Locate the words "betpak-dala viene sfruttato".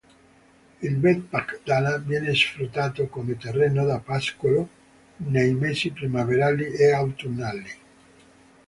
0.97-3.05